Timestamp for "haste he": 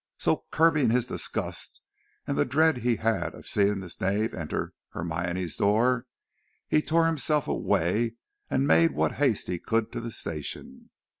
9.21-9.59